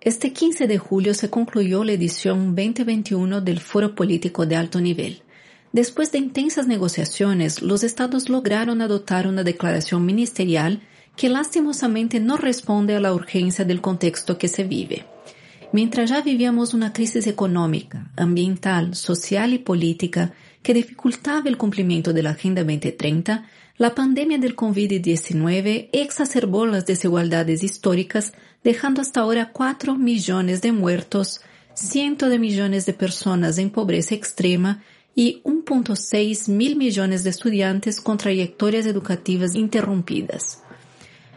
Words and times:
Este 0.00 0.32
15 0.32 0.68
de 0.68 0.78
julio 0.78 1.12
se 1.12 1.28
concluyó 1.28 1.82
la 1.82 1.90
edición 1.90 2.54
2021 2.54 3.40
del 3.40 3.58
Foro 3.58 3.96
Político 3.96 4.46
de 4.46 4.54
Alto 4.54 4.80
Nivel. 4.80 5.22
Después 5.72 6.12
de 6.12 6.18
intensas 6.18 6.68
negociaciones, 6.68 7.62
los 7.62 7.82
estados 7.82 8.28
lograron 8.28 8.80
adoptar 8.80 9.26
una 9.26 9.42
declaración 9.42 10.06
ministerial 10.06 10.82
que 11.16 11.28
lastimosamente 11.28 12.20
no 12.20 12.36
responde 12.36 12.94
a 12.94 13.00
la 13.00 13.12
urgencia 13.12 13.64
del 13.64 13.80
contexto 13.80 14.38
que 14.38 14.46
se 14.46 14.62
vive. 14.62 15.04
Mientras 15.72 16.10
ya 16.10 16.22
vivíamos 16.22 16.74
una 16.74 16.92
crisis 16.92 17.26
económica, 17.26 18.12
ambiental, 18.16 18.94
social 18.94 19.52
y 19.52 19.58
política 19.58 20.32
que 20.62 20.74
dificultaba 20.74 21.48
el 21.48 21.56
cumplimiento 21.56 22.12
de 22.12 22.22
la 22.22 22.30
Agenda 22.30 22.62
2030, 22.62 23.44
la 23.76 23.94
pandemia 23.94 24.38
del 24.38 24.56
COVID-19 24.56 25.90
exacerbó 25.92 26.66
las 26.66 26.84
desigualdades 26.84 27.62
históricas, 27.62 28.32
dejando 28.64 29.00
hasta 29.00 29.20
ahora 29.20 29.52
4 29.52 29.94
millones 29.94 30.62
de 30.62 30.72
muertos, 30.72 31.40
cientos 31.74 32.28
de 32.28 32.40
millones 32.40 32.86
de 32.86 32.92
personas 32.92 33.56
en 33.58 33.70
pobreza 33.70 34.14
extrema 34.14 34.82
y 35.14 35.42
1.6 35.44 36.48
mil 36.48 36.76
millones 36.76 37.24
de 37.24 37.30
estudiantes 37.30 38.00
con 38.00 38.18
trayectorias 38.18 38.86
educativas 38.86 39.54
interrumpidas. 39.54 40.62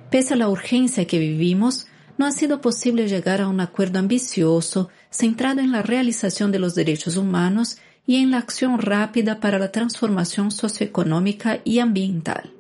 Pese 0.09 0.34
a 0.34 0.38
la 0.38 0.50
urgencia 0.50 1.06
que 1.06 1.20
vivimos, 1.20 1.88
no 2.17 2.26
ha 2.26 2.31
sido 2.31 2.59
posible 2.59 3.08
llegar 3.08 3.42
a 3.42 3.48
un 3.48 3.59
acuerdo 3.59 4.00
ambicioso 4.00 4.90
centrado 5.09 5.62
en 5.62 5.72
la 5.72 5.81
realización 5.81 6.52
de 6.52 6.59
los 6.59 6.76
derechos 6.76 7.17
humanos 7.17 7.78
y 8.05 8.18
en 8.18 8.32
la 8.32 8.38
acción 8.38 8.80
rápida 8.80 9.40
para 9.40 9.60
la 9.60 9.72
transformación 9.72 10.52
socioeconómica 10.52 11.59
y 11.64 11.80
ambiental. 11.80 12.52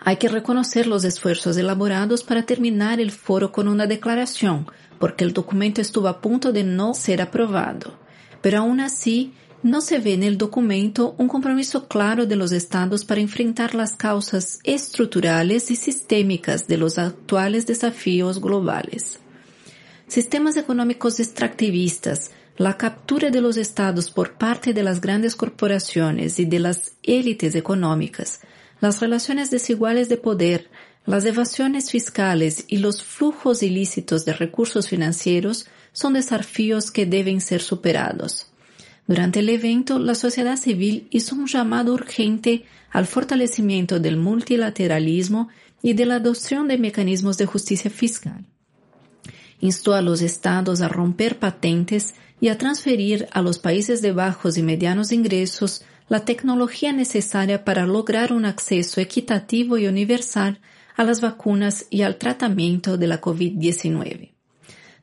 Hay 0.00 0.16
que 0.18 0.28
reconocer 0.28 0.86
los 0.86 1.04
esfuerzos 1.04 1.56
elaborados 1.56 2.22
para 2.22 2.44
terminar 2.44 3.00
el 3.00 3.10
foro 3.10 3.50
con 3.50 3.66
una 3.66 3.86
declaración, 3.86 4.66
porque 4.98 5.24
el 5.24 5.32
documento 5.32 5.80
estuvo 5.80 6.08
a 6.08 6.20
punto 6.20 6.52
de 6.52 6.62
no 6.62 6.94
ser 6.94 7.20
aprobado. 7.20 7.98
Pero 8.40 8.58
aún 8.58 8.80
así, 8.80 9.32
no 9.62 9.80
se 9.80 9.98
ve 9.98 10.14
en 10.14 10.22
el 10.22 10.38
documento 10.38 11.16
un 11.18 11.26
compromiso 11.26 11.88
claro 11.88 12.26
de 12.26 12.36
los 12.36 12.52
estados 12.52 13.04
para 13.04 13.20
enfrentar 13.20 13.74
las 13.74 13.96
causas 13.96 14.60
estructurales 14.62 15.72
y 15.72 15.76
sistémicas 15.76 16.68
de 16.68 16.76
los 16.76 16.98
actuales 16.98 17.66
desafíos 17.66 18.40
globales. 18.40 19.18
Sistemas 20.06 20.56
económicos 20.56 21.18
extractivistas, 21.18 22.30
la 22.58 22.78
captura 22.78 23.30
de 23.30 23.40
los 23.40 23.56
estados 23.56 24.10
por 24.10 24.34
parte 24.34 24.72
de 24.72 24.82
las 24.82 25.00
grandes 25.00 25.36
corporaciones 25.36 26.38
y 26.38 26.46
de 26.46 26.58
las 26.58 26.92
élites 27.02 27.54
económicas, 27.54 28.40
las 28.80 29.00
relaciones 29.00 29.50
desiguales 29.50 30.08
de 30.08 30.16
poder, 30.16 30.70
las 31.04 31.24
evasiones 31.24 31.90
fiscales 31.90 32.64
y 32.66 32.78
los 32.78 33.02
flujos 33.02 33.62
ilícitos 33.62 34.24
de 34.24 34.32
recursos 34.32 34.88
financieros 34.88 35.66
son 35.92 36.14
desafíos 36.14 36.90
que 36.90 37.06
deben 37.06 37.40
ser 37.40 37.62
superados. 37.62 38.48
Durante 39.06 39.40
el 39.40 39.48
evento, 39.50 39.98
la 39.98 40.14
sociedad 40.14 40.56
civil 40.56 41.06
hizo 41.10 41.36
un 41.36 41.46
llamado 41.46 41.92
urgente 41.92 42.64
al 42.90 43.06
fortalecimiento 43.06 44.00
del 44.00 44.16
multilateralismo 44.16 45.48
y 45.82 45.92
de 45.92 46.06
la 46.06 46.16
adopción 46.16 46.66
de 46.66 46.78
mecanismos 46.78 47.38
de 47.38 47.46
justicia 47.46 47.90
fiscal. 47.90 48.44
Instó 49.60 49.94
a 49.94 50.02
los 50.02 50.22
estados 50.22 50.80
a 50.80 50.88
romper 50.88 51.38
patentes 51.38 52.14
y 52.40 52.48
a 52.48 52.58
transferir 52.58 53.28
a 53.32 53.42
los 53.42 53.58
países 53.58 54.02
de 54.02 54.12
bajos 54.12 54.58
y 54.58 54.62
medianos 54.62 55.12
ingresos 55.12 55.82
la 56.08 56.24
tecnología 56.24 56.92
necesaria 56.92 57.64
para 57.64 57.86
lograr 57.86 58.32
un 58.32 58.44
acceso 58.44 59.00
equitativo 59.00 59.78
y 59.78 59.86
universal 59.86 60.60
a 60.96 61.04
las 61.04 61.20
vacunas 61.20 61.86
y 61.90 62.02
al 62.02 62.16
tratamiento 62.16 62.96
de 62.96 63.06
la 63.06 63.20
COVID-19. 63.20 64.30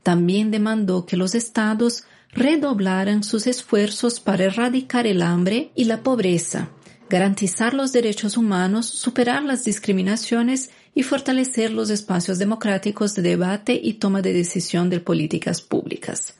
También 0.02 0.52
demandó 0.52 1.06
que 1.06 1.18
los 1.18 1.36
estados 1.36 2.04
redoblaran 2.32 3.24
sus 3.24 3.48
esfuerzos 3.48 4.20
para 4.20 4.46
erradicar 4.46 5.08
el 5.08 5.22
hambre 5.22 5.72
y 5.76 5.86
la 5.86 6.02
pobreza, 6.02 6.70
garantizar 7.14 7.76
los 7.76 7.92
derechos 7.92 8.38
humanos, 8.38 8.88
superar 8.88 9.44
las 9.44 9.64
discriminaciones 9.64 10.72
y 10.96 11.04
fortalecer 11.04 11.72
los 11.72 11.92
espacios 11.92 12.40
democráticos 12.40 13.14
de 13.14 13.22
debate 13.22 13.80
y 13.84 13.94
toma 13.94 14.24
de 14.24 14.34
decisión 14.34 14.90
de 14.90 15.00
políticas 15.00 15.62
públicas. 15.62 16.34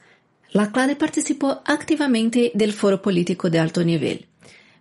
La 0.50 0.72
CLADE 0.72 0.96
participó 0.96 1.62
activamente 1.64 2.50
del 2.54 2.72
foro 2.72 3.00
político 3.02 3.50
de 3.50 3.60
alto 3.60 3.84
nivel. 3.84 4.26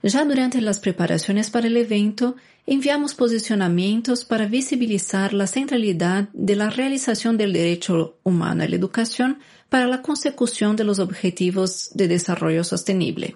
Ya 0.02 0.26
durante 0.26 0.62
las 0.62 0.80
preparaciones 0.80 1.52
para 1.52 1.68
el 1.68 1.78
evento, 1.78 2.38
enviamos 2.66 3.14
posicionamientos 3.14 4.26
para 4.26 4.48
visibilizar 4.48 5.32
la 5.32 5.46
centralidad 5.46 6.28
de 6.34 6.56
la 6.56 6.72
realización 6.72 7.38
del 7.38 7.54
derecho 7.54 8.18
humano 8.24 8.64
a 8.64 8.68
la 8.68 8.76
educación 8.76 9.38
para 9.70 9.86
la 9.86 10.02
consecución 10.02 10.76
de 10.76 10.86
los 10.86 10.98
objetivos 10.98 11.92
de 11.94 12.08
desarrollo 12.08 12.64
sostenible. 12.64 13.36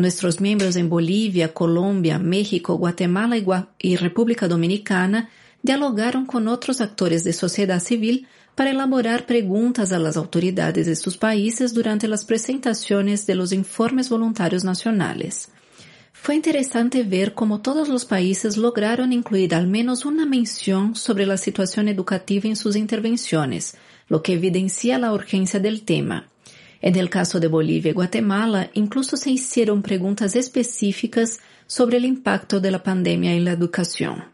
Nuestros 0.00 0.40
miembros 0.40 0.76
en 0.76 0.88
Bolivia, 0.88 1.52
Colombia, 1.52 2.18
México, 2.18 2.76
Guatemala 2.76 3.36
y, 3.78 3.96
República 3.96 4.48
Dominicana 4.48 5.28
dialogaron 5.62 6.24
con 6.24 6.48
otros 6.48 6.80
actores 6.80 7.22
de 7.22 7.34
sociedad 7.34 7.80
civil 7.80 8.26
para 8.54 8.70
elaborar 8.70 9.26
preguntas 9.26 9.92
a 9.92 9.98
las 9.98 10.16
autoridades 10.16 10.86
de 10.86 10.96
sus 10.96 11.18
países 11.18 11.74
durante 11.74 12.08
las 12.08 12.24
presentaciones 12.24 13.26
de 13.26 13.34
los 13.34 13.52
informes 13.52 14.08
voluntarios 14.08 14.64
nacionales. 14.64 15.50
Fue 16.14 16.34
interesante 16.34 17.02
ver 17.02 17.34
cómo 17.34 17.60
todos 17.60 17.90
los 17.90 18.06
países 18.06 18.56
lograron 18.56 19.12
incluir 19.12 19.54
al 19.54 19.66
menos 19.66 20.06
una 20.06 20.24
mención 20.24 20.96
sobre 20.96 21.26
la 21.26 21.36
situación 21.36 21.88
educativa 21.88 22.48
en 22.48 22.56
sus 22.56 22.74
intervenciones, 22.74 23.76
lo 24.08 24.22
que 24.22 24.32
evidencia 24.32 24.98
la 24.98 25.12
urgencia 25.12 25.60
del 25.60 25.82
tema. 25.82 26.29
En 26.82 26.96
el 26.96 27.10
caso 27.10 27.40
de 27.40 27.48
Bolivia 27.48 27.90
y 27.90 27.94
Guatemala, 27.94 28.70
incluso 28.74 29.16
se 29.16 29.30
hicieron 29.30 29.82
preguntas 29.82 30.34
específicas 30.34 31.40
sobre 31.66 31.98
el 31.98 32.04
impacto 32.04 32.58
de 32.60 32.70
la 32.70 32.82
pandemia 32.82 33.32
en 33.34 33.44
la 33.44 33.52
educación. 33.52 34.24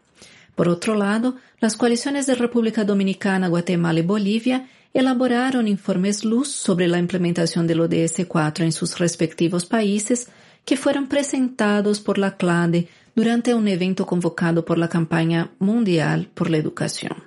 Por 0.55 0.69
otro 0.69 0.95
lado, 0.95 1.35
las 1.59 1.75
coaliciones 1.75 2.25
de 2.25 2.35
República 2.35 2.83
Dominicana, 2.83 3.47
Guatemala 3.47 3.99
y 3.99 4.03
Bolivia 4.03 4.67
elaboraron 4.93 5.67
informes 5.67 6.23
luz 6.23 6.47
sobre 6.47 6.87
la 6.87 6.97
implementación 6.97 7.67
del 7.67 7.81
ODS 7.81 8.25
4 8.27 8.65
en 8.65 8.71
sus 8.71 8.97
respectivos 8.97 9.65
países 9.65 10.29
que 10.65 10.77
fueron 10.77 11.07
presentados 11.07 11.99
por 11.99 12.17
la 12.17 12.37
CLADE 12.37 12.87
durante 13.15 13.53
un 13.53 13.67
evento 13.67 14.05
convocado 14.05 14.65
por 14.65 14.77
la 14.77 14.89
campaña 14.89 15.51
mundial 15.59 16.29
por 16.33 16.49
la 16.49 16.57
educación. 16.57 17.26